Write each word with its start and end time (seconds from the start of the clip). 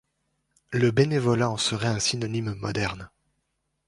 Le 0.71 0.89
bénévolat 0.89 1.51
en 1.51 1.57
serait 1.57 1.85
un 1.87 1.99
synonyme 1.99 2.55
moderne. 2.55 3.11